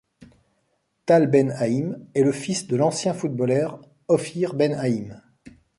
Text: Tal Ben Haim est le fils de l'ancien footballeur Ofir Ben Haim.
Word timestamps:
Tal 1.05 1.27
Ben 1.27 1.51
Haim 1.51 1.95
est 2.15 2.23
le 2.23 2.31
fils 2.31 2.65
de 2.65 2.75
l'ancien 2.75 3.13
footballeur 3.13 3.79
Ofir 4.07 4.55
Ben 4.55 4.73
Haim. 4.73 5.21